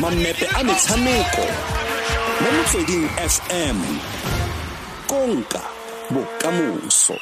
[0.00, 1.44] mamepe a metshameko
[2.42, 3.78] mo motsweding fm
[5.06, 5.62] konka
[6.10, 7.18] bokamoso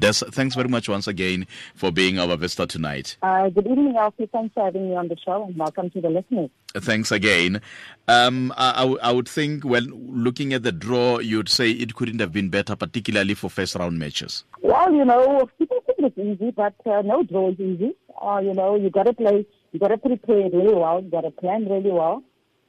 [0.00, 1.44] Des, thanks very much once again
[1.74, 3.16] for being our visitor tonight.
[3.20, 4.28] Uh, good evening, Alfie.
[4.32, 6.50] Thanks for having me on the show and welcome to the listeners.
[6.76, 7.60] Thanks again.
[8.06, 12.32] Um, I, I would think, well, looking at the draw, you'd say it couldn't have
[12.32, 14.44] been better, particularly for first round matches.
[14.62, 17.96] Well, you know, people think it's easy, but uh, no draw is easy.
[18.22, 21.22] Uh, you know, you got to play, you got to prepare really well, you got
[21.22, 22.22] to plan really well.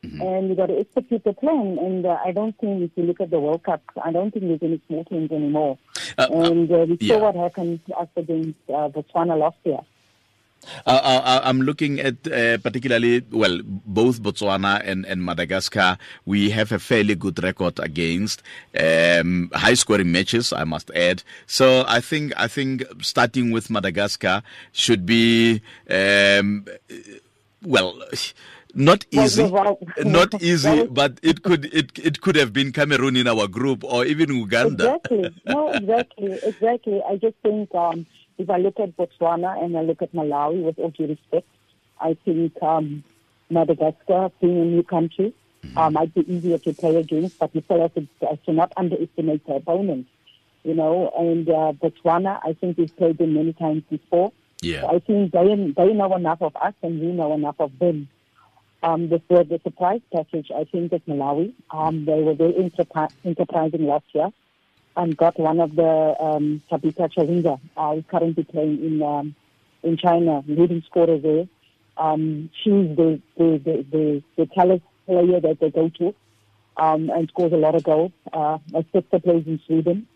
[0.04, 0.22] Mm-hmm.
[0.22, 1.78] And you got to execute the plan.
[1.78, 4.46] And uh, I don't think if you look at the World Cup, I don't think
[4.46, 5.78] there's any small teams anymore.
[6.18, 7.18] Uh, uh and uh, we saw yeah.
[7.18, 9.80] what happened us against uh, Botswana last year.
[10.86, 15.98] Uh, I'm looking at uh, particularly, well, both Botswana and, and Madagascar.
[16.26, 18.44] We have a fairly good record against
[18.80, 21.24] um, high scoring matches, I must add.
[21.48, 26.66] So I think I think starting with Madagascar should be, um,
[27.64, 28.00] well
[28.74, 29.50] not easy,
[30.00, 34.06] not easy, but it could it it could have been Cameroon in our group or
[34.06, 34.96] even Uganda.
[34.96, 35.42] Exactly.
[35.48, 37.02] No, exactly, exactly.
[37.08, 38.06] I just think um,
[38.40, 41.48] if I look at Botswana and I look at Malawi, with all due respect,
[42.00, 43.04] I think um,
[43.50, 45.78] Madagascar, being a new country, mm-hmm.
[45.78, 48.72] uh, might be easier to play against, but we still have to, have to not
[48.78, 50.10] underestimate their opponents.
[50.64, 54.32] You know, and uh, Botswana, I think we've played them many times before.
[54.62, 54.82] Yeah.
[54.82, 58.10] So I think they they know enough of us and we know enough of them
[58.84, 61.54] um, was the surprise package, I think, at Malawi.
[61.72, 64.32] Um, they were very enterprising last year
[64.96, 69.36] and got one of the um, Tabitha Chawinga, uh, who's currently playing in um,
[69.84, 71.48] in China, leading scorer there.
[71.98, 76.16] Um, she's the the, the, the, the talent player that they go to
[76.78, 78.12] um, and scores a lot of goals.
[78.32, 80.08] Uh, my sister plays in Sweden,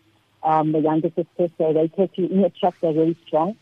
[0.42, 3.56] um, the younger sister, so they take you in the track, they're very strong.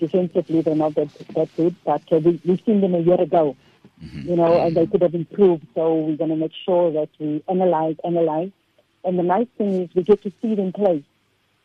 [0.00, 3.56] Defensively, they're not that, that good, but uh, we, we've seen them a year ago
[4.02, 4.28] mm-hmm.
[4.28, 5.66] you know, and they could have improved.
[5.74, 8.50] So we're going to make sure that we analyze, analyze.
[9.04, 11.04] And the nice thing is we get to see them play,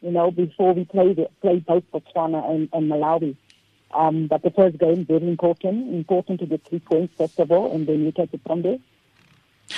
[0.02, 3.36] you know, before we play, the, play both Botswana and, and Malawi.
[3.94, 7.74] Um, but the first game, very important, important to get three points, first of all,
[7.74, 8.78] and then you take it from there.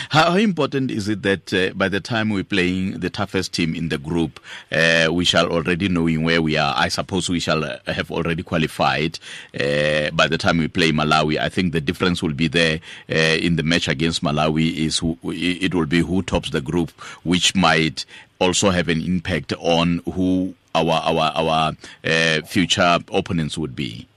[0.10, 3.90] How, important is it that uh, by the time we're playing the toughest team in
[3.90, 4.40] the group,
[4.72, 6.74] uh, we shall already knowing where we are?
[6.78, 9.20] I suppose we shall uh, have already qualified
[9.54, 11.38] uh, by the time we play Malawi.
[11.40, 12.80] I think the difference will be there
[13.10, 16.92] uh, in the match against Malawi is who, it will be who tops the group,
[17.24, 18.06] which might
[18.40, 21.74] also have an impact on who our our our
[22.04, 24.08] uh, future opponents would be.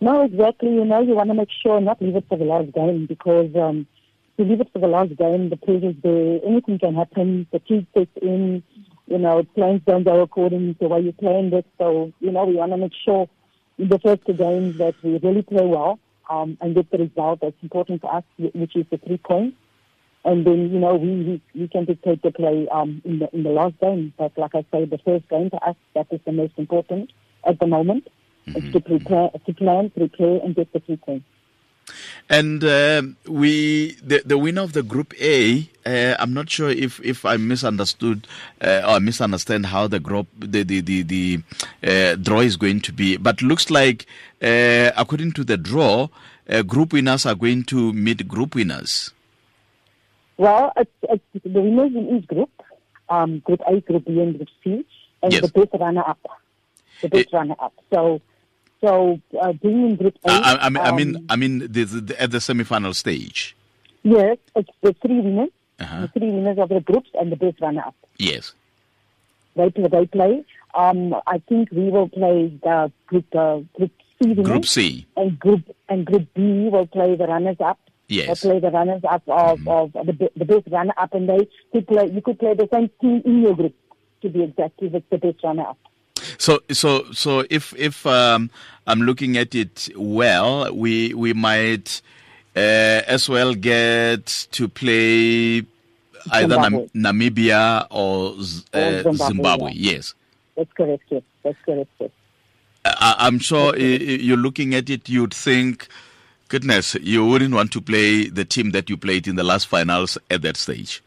[0.00, 0.72] No, exactly.
[0.72, 3.54] You know, you want to make sure not leave it for the last game because.
[3.56, 3.86] Um,
[4.40, 7.46] to leave it for the last game, the previous day, anything can happen.
[7.52, 8.62] The team sets in,
[9.06, 11.66] you know, plans don't go according to what you planned it.
[11.76, 13.28] So, you know, we want to make sure
[13.76, 15.98] in the first two games that we really play well
[16.30, 19.58] um, and get the result that's important for us, which is the three points.
[20.24, 23.42] And then, you know, we, we, we can dictate the play um, in, the, in
[23.42, 24.14] the last game.
[24.16, 27.12] But like I say, the first game to us, that is the most important
[27.46, 28.08] at the moment.
[28.46, 28.56] Mm-hmm.
[28.56, 31.26] It's to prepare, to plan, prepare, and get the three points.
[32.28, 37.00] And uh, we, the, the winner of the Group A, uh, I'm not sure if,
[37.00, 38.26] if I misunderstood
[38.60, 41.42] uh, or misunderstand how the group the the the, the
[41.82, 44.06] uh, draw is going to be, but looks like
[44.42, 46.08] uh, according to the draw,
[46.48, 49.12] uh, group winners are going to meet group winners.
[50.36, 52.50] Well, it's, it's the winners in each group,
[53.08, 54.86] um, Group A, Group B, and Group C,
[55.22, 55.42] and yes.
[55.42, 56.18] the best runner up,
[57.02, 57.74] the best it, runner up.
[57.92, 58.22] So
[58.80, 61.84] so uh, being in Group A, I, I, mean, um, I mean, I mean, the,
[61.84, 63.56] the, at the semi-final stage.
[64.02, 66.00] Yes, it's the three winners, uh-huh.
[66.02, 67.94] the three winners of the groups, and the best runner-up.
[68.16, 68.54] Yes.
[69.56, 69.88] They play.
[69.88, 70.44] They play.
[70.74, 73.90] Um, I think we will play the group uh, group
[74.22, 77.78] C Group C, and group and Group B will play the runners-up.
[78.08, 78.40] Yes.
[78.40, 79.68] They'll play the runners-up of, mm-hmm.
[79.68, 82.10] of the, the best runner-up, and they could play.
[82.10, 83.74] You could play the same team in your group
[84.22, 85.78] to be exact if it's the best runner-up.
[86.38, 88.50] So, so, so if if um,
[88.86, 92.02] I'm looking at it well, we we might
[92.56, 95.64] uh, as well get to play
[96.32, 99.26] either Nam- Namibia or, uh, Zimbabwe.
[99.28, 99.72] Zimbabwe.
[99.74, 99.92] Yeah.
[99.92, 100.14] Yes,
[100.56, 101.04] that's correct.
[101.08, 101.90] Yes, that's correct.
[101.98, 102.10] Yes.
[102.84, 105.86] I- am sure you're looking at it, you'd think,
[106.48, 110.18] goodness, you wouldn't want to play the team that you played in the last finals
[110.30, 111.02] at that stage.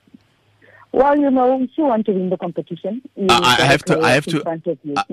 [0.94, 4.00] Well, you know, if you want to win the competition, I, I have to.
[4.00, 4.44] I have to.
[4.46, 5.04] I,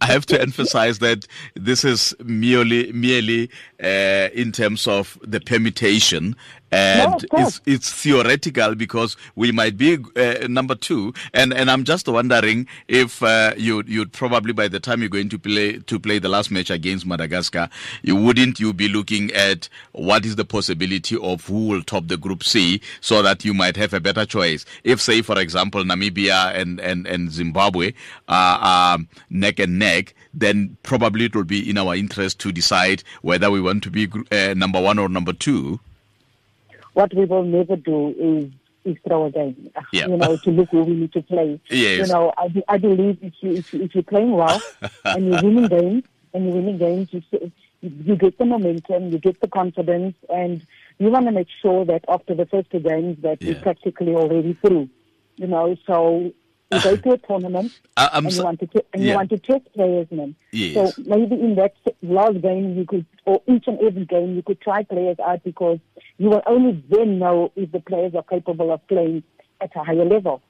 [0.00, 3.48] I, have to emphasize that this is merely merely
[3.80, 6.34] uh, in terms of the permutation
[6.70, 11.12] and no, it's, it's theoretical because we might be uh, number two.
[11.32, 15.28] And and i'm just wondering if uh, you you'd probably by the time you're going
[15.28, 17.68] to play to play the last match against madagascar
[18.02, 22.16] you wouldn't you be looking at what is the possibility of who will top the
[22.16, 24.64] group c so that you might have a better choice?
[24.84, 27.92] If say for example namibia and and and zimbabwe
[28.28, 28.98] are
[29.30, 33.60] neck and neck then probably it will be in our interest to decide whether we
[33.60, 35.80] want to be uh, number one or number two
[36.94, 38.50] what we will never do is
[38.84, 39.70] is throw a game.
[39.92, 41.60] You know, to look who we need to play.
[41.68, 41.98] Yes.
[42.06, 44.60] You know, I, I believe if you if, you, if you're playing well
[45.04, 47.22] and you're winning games and you're winning games, you
[47.80, 50.66] you get the momentum, you get the confidence, and
[50.98, 53.52] you want to make sure that after the first two games that Yeah.
[53.52, 54.88] you're practically already through.
[55.36, 56.32] You know, so
[56.70, 59.10] you go to a tournament I'm and so- you want to t- and yeah.
[59.10, 60.34] you want to test players, man.
[60.52, 60.94] Yes.
[60.96, 64.60] So maybe in that last game you could, or each and every game you could
[64.60, 65.78] try players out because
[66.18, 69.22] you will only then know if the players are capable of playing
[69.60, 70.42] at a higher level.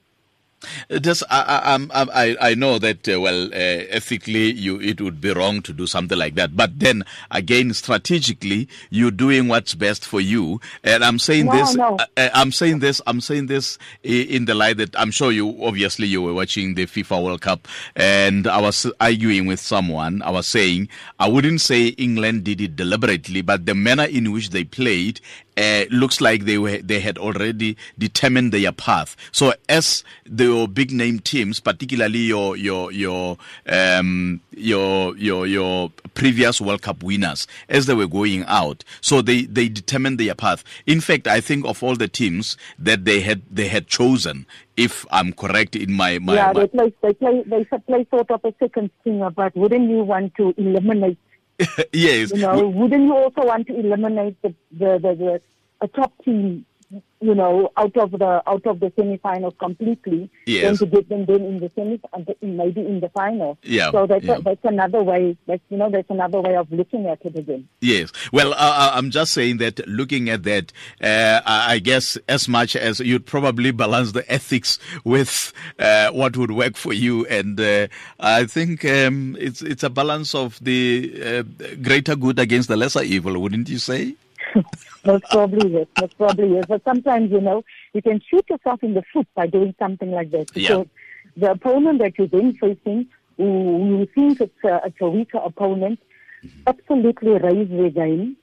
[1.01, 3.57] Just, I, I, I, I know that, uh, well, uh,
[3.89, 6.55] ethically, you, it would be wrong to do something like that.
[6.55, 10.59] But then, again, strategically, you're doing what's best for you.
[10.83, 11.95] And I'm saying No, this, no.
[11.95, 15.63] uh, uh, I'm saying this, I'm saying this in the light that I'm sure you,
[15.63, 20.21] obviously, you were watching the FIFA World Cup and I was arguing with someone.
[20.21, 20.89] I was saying,
[21.19, 25.21] I wouldn't say England did it deliberately, but the manner in which they played
[25.59, 29.17] uh, looks like they were they had already determined their path.
[29.31, 36.61] So as the big name teams, particularly your your your um, your your your previous
[36.61, 40.63] World Cup winners, as they were going out, so they they determined their path.
[40.85, 44.45] In fact, I think of all the teams that they had they had chosen,
[44.77, 48.31] if I'm correct in my my, yeah, my they play, they play, they play sort
[48.31, 51.17] of a second stringer, but wouldn't you want to eliminate,
[51.93, 52.31] yes.
[52.31, 55.41] You know, wouldn't you also want to eliminate the, the, the, the
[55.81, 56.65] a top team,
[57.21, 60.63] you know, out of the, out of the semi-finals completely, Yes.
[60.63, 61.99] then to get them then in the semi,
[62.41, 63.57] maybe in the final.
[63.63, 64.37] Yeah, So that's, yeah.
[64.37, 67.67] a, that's another way, that's, you know, that's another way of looking at it again.
[67.81, 68.11] Yes.
[68.31, 70.71] Well, uh, uh, I'm just saying that looking at that,
[71.01, 76.35] uh, I I guess as much as you'd probably balance the ethics with uh, what
[76.35, 77.87] would work for you, and uh,
[78.19, 81.43] I think um, it's it's a balance of the uh,
[81.81, 84.15] greater good against the lesser evil, wouldn't you say?
[85.05, 86.65] Most probably yes, most probably yes.
[86.67, 87.63] But sometimes, you know,
[87.93, 90.55] you can shoot yourself in the foot by doing something like that.
[90.55, 90.69] Yeah.
[90.69, 90.87] Because
[91.37, 93.07] the opponent that you're then facing,
[93.37, 95.99] who you think it's a, it's a weaker opponent,
[96.67, 98.35] absolutely raise their game.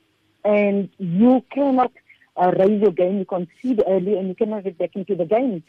[0.45, 1.93] And you cannot
[2.37, 3.19] uh, raise your game.
[3.19, 5.63] You concede early and you cannot get back into the game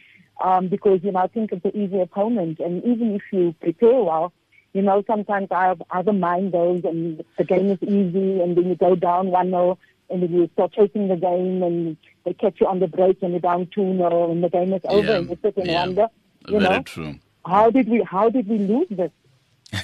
[0.43, 2.59] um, because you now think it's an easy opponent.
[2.59, 4.33] And even if you prepare well,
[4.73, 8.67] you know, sometimes I have other mind goes and the game is easy and then
[8.69, 9.77] you go down 1 0
[10.09, 13.31] and then you start chasing the game and they catch you on the break and
[13.31, 15.85] you're down 2 0 and the game is over Yeah, and you sit and yeah.
[15.85, 16.07] wonder,
[16.47, 17.15] you Very know, true.
[17.45, 19.11] how did we how did we lose this?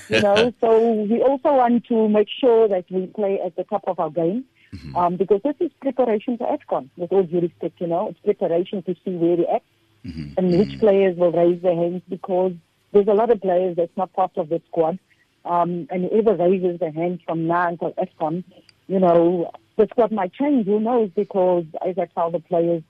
[0.10, 3.84] You know, so we also want to make sure that we play at the top
[3.88, 4.46] of our game.
[4.74, 4.96] Mm-hmm.
[4.96, 8.82] Um, because this is preparation for AFCON, with all due respect, you know, it's preparation
[8.84, 9.62] to see where we're at
[10.06, 10.34] Mm-hmm.
[10.36, 12.52] and which players will raise their hands because
[12.94, 15.00] there's a lot of players that's not part of the squad.
[15.46, 18.44] Um, and whoever raises their hand from now until AFCON,
[18.88, 22.84] you know, the squad might change, who knows, because as I tell the players,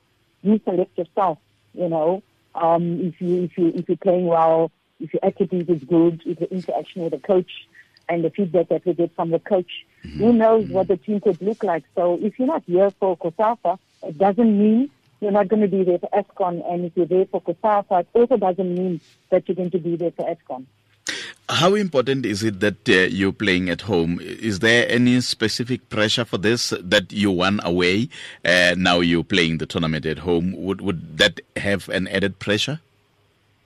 [0.43, 1.39] you select yourself,
[1.73, 2.21] you know.
[2.53, 6.37] Um, if you if you if you're playing well, if your attitude is good, if
[6.39, 7.49] the interaction with the coach
[8.07, 9.71] and the feedback that we get from the coach,
[10.17, 11.83] who knows what the team could look like.
[11.95, 14.91] So if you're not here for COSAFA, it doesn't mean
[15.23, 16.71] you're not going to be there for AFCON.
[16.71, 19.95] And if you're there for COSAFA, it also doesn't mean that you're going to be
[19.95, 20.65] there for AFCON.
[21.49, 24.19] How important is it that uh, you're playing at home?
[24.21, 28.09] Is there any specific pressure for this that you won away?
[28.45, 30.53] Uh, now you're playing the tournament at home.
[30.55, 32.79] Would would that have an added pressure?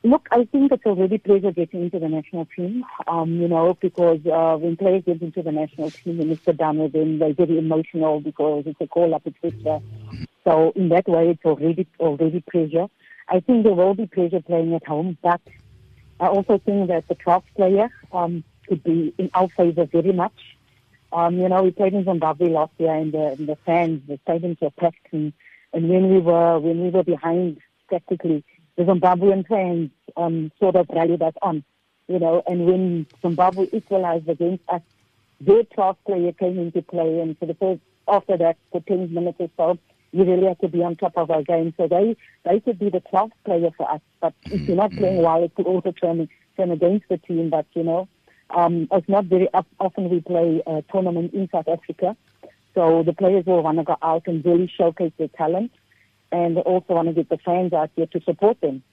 [0.04, 4.20] Look, I think it's already pleasure getting into the national team, um, you know, because
[4.26, 6.56] uh, when players get into the national team and Mr.
[6.56, 9.82] down with them, they're very emotional because it's a call-up, etc.
[10.48, 12.88] So in that way, it's already already pressure.
[13.28, 15.42] I think there will be pressure playing at home, but
[16.22, 20.56] I also think that the 12th player um, could be in our favor very much.
[21.12, 24.18] Um, you know, we played in Zimbabwe last year, and the, and the fans, the
[24.26, 25.34] stadiums were packed, and,
[25.74, 28.46] and when we were when we were behind, practically,
[28.78, 31.62] the Zimbabwean fans um, sort of rallied us on.
[32.08, 34.82] You know, and when Zimbabwe equalized against us,
[35.42, 39.38] their 12th player came into play, and for the first after that, for 10 minutes
[39.42, 39.78] or so,
[40.18, 41.74] we really have to be on top of our game.
[41.78, 44.02] So they they could be the 12th player for us.
[44.20, 47.50] But if you're not playing well, it could also turn turn against the team.
[47.50, 48.08] But you know,
[48.50, 49.48] um, it's not very
[49.80, 52.16] often we play a tournament in South Africa.
[52.74, 55.72] So the players will want to go out and really showcase their talent,
[56.32, 58.84] and they also want to get the fans out here to support them.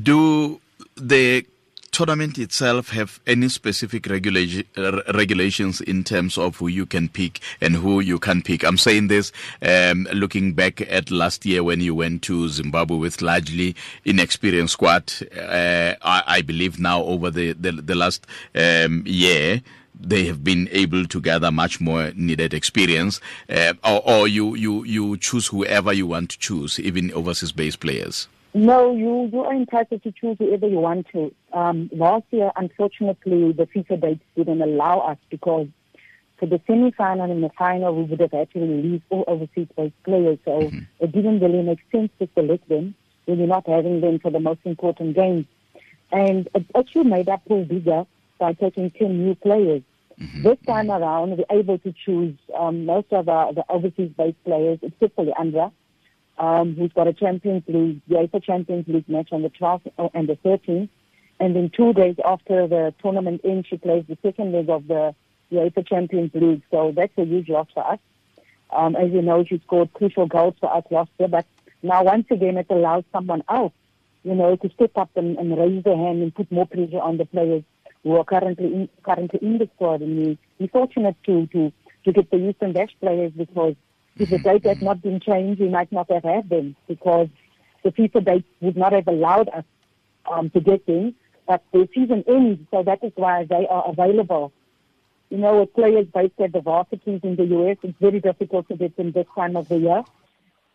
[0.00, 0.60] Do
[0.96, 1.44] the
[1.92, 7.76] tournament itself have any specific uh, regulations in terms of who you can pick and
[7.76, 8.64] who you can pick?
[8.64, 9.32] I'm saying this
[9.62, 15.12] um, looking back at last year when you went to Zimbabwe with largely inexperienced squad.
[15.36, 19.62] Uh, I, I, believe now over the, the, the last um, year,
[19.98, 24.84] they have been able to gather much more needed experience, uh, or, or, you, you,
[24.84, 28.28] you choose whoever you want to choose, even overseas based players?
[28.52, 31.32] No, you, you are entitled to choose whoever you want to.
[31.52, 35.68] Um, last year, unfortunately, the FIFA dates didn't allow us because
[36.38, 40.02] for the semi-final and the final, we would have had to release all overseas based
[40.02, 40.38] players.
[40.44, 40.78] So mm-hmm.
[40.98, 42.94] it didn't really make sense to select them
[43.26, 45.46] when you're not having them for the most important games.
[46.10, 48.04] And it actually made our pool bigger
[48.38, 49.82] by taking 10 new players.
[50.18, 50.42] Mm-hmm.
[50.42, 55.14] This time around, we're able to choose um, most of our, the overseas-based players, except
[55.14, 55.70] for Leandra,
[56.40, 60.36] um, who's got a Champions League, UEFA Champions League match on the 12th and the
[60.36, 60.88] 13th.
[61.38, 65.14] And then two days after the tournament ends, she plays the second leg of the
[65.52, 66.62] UEFA Champions League.
[66.70, 67.98] So that's a huge loss for us.
[68.70, 71.28] Um, as you know, she scored crucial goals for us last year.
[71.28, 71.46] But
[71.82, 73.72] now, once again, it allows someone else,
[74.22, 77.18] you know, to step up and, and raise their hand and put more pressure on
[77.18, 77.64] the players
[78.02, 80.00] who are currently in, currently in the squad.
[80.00, 81.72] And we, we're fortunate to, to,
[82.04, 83.74] to get the Houston Dash players because
[84.16, 87.28] if the date had not been changed, we might not have had them because
[87.82, 89.64] the FIFA date would not have allowed us
[90.30, 91.14] um, to get them.
[91.46, 94.52] But the season ends, so that is why they are available.
[95.30, 98.76] You know, with players based at the varsities in the US, it's very difficult to
[98.76, 100.04] get them this time of the year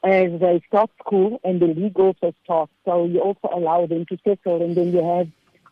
[0.05, 2.71] as they start school and the league also starts.
[2.85, 5.27] So you also allow them to settle and then you have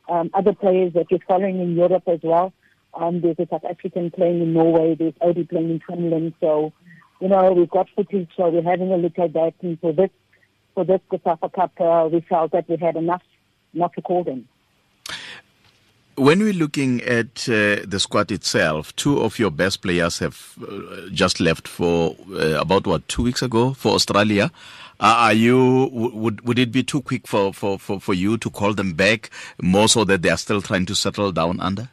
[0.09, 2.51] um, other players that you're following in Europe as well.
[2.95, 4.95] Um, there's a South African playing in Norway.
[4.95, 6.33] There's Odie playing in Finland.
[6.39, 6.73] So,
[7.19, 8.29] you know, we've got footage.
[8.35, 9.53] So we're having a look at that.
[9.61, 10.09] And for this,
[10.73, 13.23] for this COSAFA Cup, uh, we felt that we had enough
[13.73, 14.47] not to call them.
[16.15, 21.09] When we're looking at uh, the squad itself, two of your best players have uh,
[21.11, 24.51] just left for uh, about what two weeks ago for Australia.
[24.99, 28.73] are you would would it be too quick for, for, for, for you to call
[28.73, 31.89] them back more so that they are still trying to settle down under?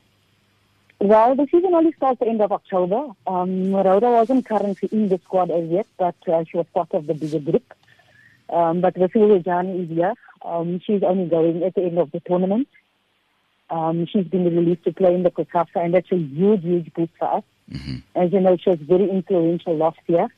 [1.01, 3.09] Well, the season only starts the end of October.
[3.27, 7.07] Um, Rhoda wasn't currently in the squad as yet, but uh, she was part of
[7.07, 7.73] the bigger group.
[8.51, 10.13] Um, but Refiloe Jane is here.
[10.45, 12.69] Um, she's only going at the end of the tournament.
[13.71, 17.13] Um, she's been released to play in the COSAFA, and that's a huge, huge boost
[17.19, 17.45] for us.
[17.71, 17.97] Mm-hmm.
[18.15, 20.29] As you know, she was very influential last year,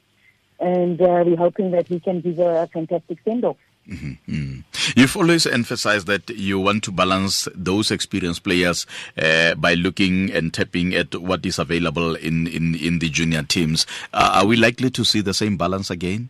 [0.61, 3.57] and uh, we're hoping that we can give her a fantastic send-off.
[3.89, 4.33] Mm-hmm.
[4.33, 4.65] Mm.
[4.97, 8.87] You've always emphasized that you want to balance those experienced players
[9.17, 13.87] uh, by looking and tapping at what is available in, in, in the junior teams.
[14.13, 16.29] Uh, are we likely to see the same balance again?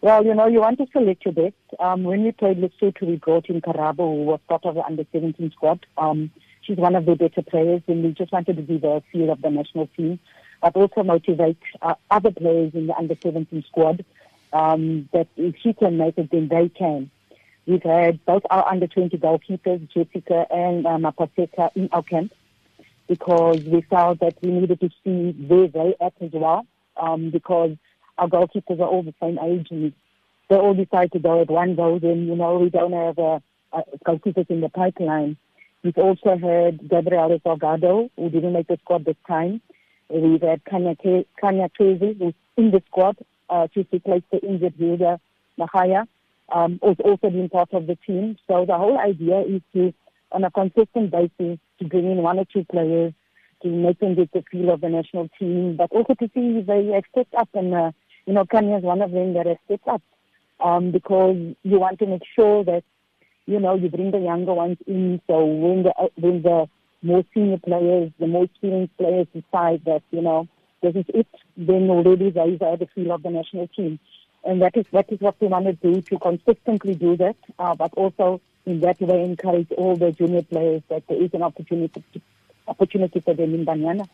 [0.00, 1.54] Well, you know, you want to select your best.
[1.80, 5.52] Um, when we played Lesotho, we brought in Karabo, who was part of the under-17
[5.52, 5.84] squad.
[5.96, 6.30] Um,
[6.62, 9.42] she's one of the better players, and we just wanted to be the feel of
[9.42, 10.20] the national team,
[10.62, 14.04] but also motivate uh, other players in the under-17 squad
[14.52, 17.10] um, that if she can make it, then they can.
[17.66, 22.32] We've had both our under-20 goalkeepers, Jessica and Mapaseka, in our camp
[23.08, 27.76] because we felt that we needed to see where they at as well um, because–
[28.18, 29.92] our goalkeepers are all the same age and
[30.48, 33.38] they all decide to go at one go, then, you know, we don't have uh,
[33.72, 35.36] uh, goalkeepers in the pipeline.
[35.82, 39.60] We've also had Gabriela Salgado, who didn't make the squad this time.
[40.08, 40.96] We've had Khanya,
[41.42, 43.16] Khanya Xesi, who's in the squad
[43.50, 45.18] uh, to replace the injured Hildah
[45.58, 46.06] Magaia,
[46.52, 48.36] um, who's also been part of the team.
[48.46, 49.92] So the whole idea is to,
[50.32, 53.12] on a consistent basis, to bring in one or two players
[53.62, 56.66] to make them get the feel of the national team, but also to see if
[56.66, 57.90] they have stepped up and uh,
[58.28, 60.02] you know, Khanya is one of them that has stepped up
[60.60, 62.84] um, because you want to make sure that,
[63.46, 65.18] you know, you bring the younger ones in.
[65.26, 66.68] So when the, when the
[67.00, 70.46] more senior players, the more experienced players decide that, you know,
[70.82, 73.98] this is it, then already they are the feel of the national team.
[74.44, 77.74] And that is, that is what we want to do, to consistently do that, uh,
[77.74, 82.02] but also in that way encourage all the junior players that there is an opportunity,
[82.66, 84.08] opportunity for them in Banyana.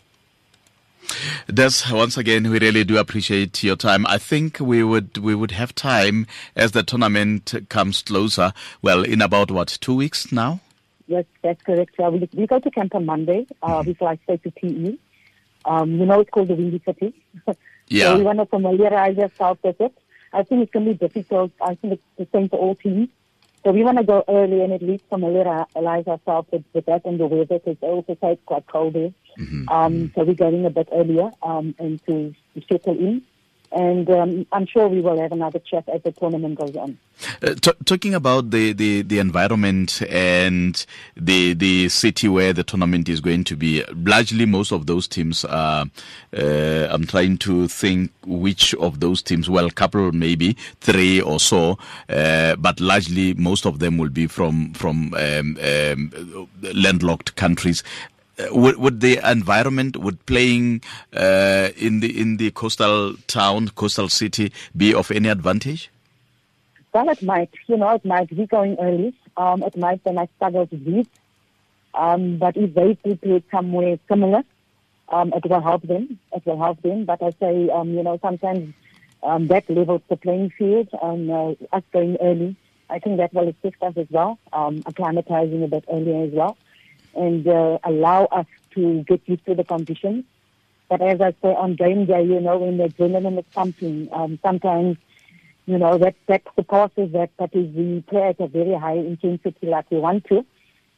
[1.52, 4.06] Des, once again, we really do appreciate your time.
[4.06, 8.54] I think we would we would have time as the tournament comes closer.
[8.80, 10.61] Well, in about what two weeks now?
[11.06, 12.00] Yes, that's correct.
[12.00, 13.47] Uh, we, we go to camp on Monday.
[13.62, 13.88] Uh, mm-hmm.
[13.88, 14.97] We fly straight to PE.
[15.64, 17.14] Um, you know, it's called the Windy City.
[17.88, 18.04] Yeah.
[18.12, 19.92] so we want to familiarize ourselves with it.
[20.33, 21.52] I think it's going to be difficult.
[21.61, 23.11] I think it's the same for all teams.
[23.62, 27.21] So we want to go early and at least familiarize ourselves with, with that and
[27.21, 29.12] the weather because they also say it's quite cold there.
[29.68, 33.23] Um, so we're going a bit earlier um, and to, to settle in.
[33.73, 36.99] And um, I'm sure we will have another chat as the tournament goes on.
[37.42, 40.85] Uh, t- talking about the, the, the environment and
[41.16, 45.44] the the city where the tournament is going to be, largely most of those teams
[45.44, 45.87] are.
[46.37, 49.49] Uh, I'm trying to think which of those teams.
[49.49, 51.78] Well, a couple maybe three or so,
[52.09, 57.83] uh, but largely most of them will be from from um, um, landlocked countries.
[58.38, 60.83] Uh, would, would the environment, would playing
[61.14, 65.91] uh, in the in the coastal town, coastal city, be of any advantage?
[66.93, 69.14] Well, it might, you know, it might be going early.
[69.37, 71.09] Um, it might, they might struggle to breathe.
[71.93, 74.43] Um, but if they prepare somewhere similar,
[75.09, 76.19] um, it will help them.
[76.33, 77.05] It will help them.
[77.05, 78.75] But I say, um, you know, sometimes
[79.25, 82.57] um, that levels the playing field and uh, us going early.
[82.91, 86.57] I think that will assist us as well, um, acclimatizing a bit earlier as well,
[87.16, 90.25] and uh, allow us to get used to the conditions.
[90.88, 94.38] But as I say, on game day, you know, when the adrenaline is pumping, um,
[94.42, 94.99] sometimes,
[95.66, 99.66] you know, that, that surpasses that, but if we play at a very high intensity
[99.66, 100.44] like we want to,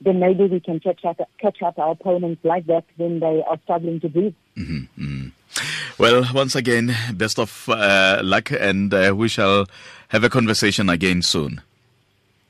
[0.00, 3.58] then maybe we can catch up, catch up our opponents like that when they are
[3.64, 4.34] struggling to breathe.
[5.98, 9.66] Well, once again, best of uh, luck, and uh, we shall
[10.08, 11.62] have a conversation again soon.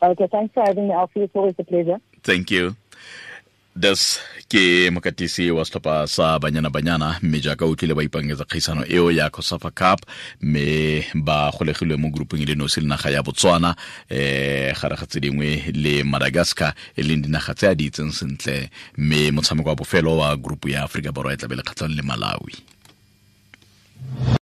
[0.02, 1.22] Okay, thanks for having me, Alfie.
[1.22, 2.00] It's always a pleasure.
[2.24, 2.76] Thank you.
[3.76, 8.86] Des ke mokatisi wa setlhopha sa banyana banyana mme jaaka o tlile ba ipangetsa kgaisano
[8.88, 10.00] eo ya cosafa cup
[10.40, 13.76] mme ba golegilwe mo groupeng le nosi le naga ya botswana
[14.10, 18.70] um gare ga tse dingwe le madagascar e leng dinaga tse a di itseng sentle
[18.96, 22.54] mme motshameko wa bofelo wa grupu ya aforika borwa e tlabe le kgatlhang le malawi